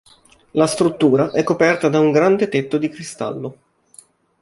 La 0.53 0.65
struttura 0.65 1.29
è 1.29 1.43
coperta 1.43 1.87
da 1.87 1.99
un 1.99 2.11
grande 2.11 2.49
tetto 2.49 2.79
di 2.79 2.89
cristallo. 2.89 3.57